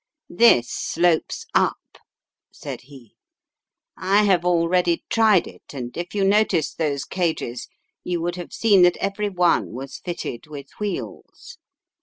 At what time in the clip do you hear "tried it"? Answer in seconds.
5.11-5.75